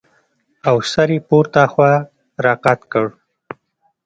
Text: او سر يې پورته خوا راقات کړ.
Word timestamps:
او 0.69 0.75
سر 0.91 1.09
يې 1.15 1.19
پورته 1.27 1.61
خوا 1.71 1.91
راقات 2.45 2.79
کړ. 2.91 3.05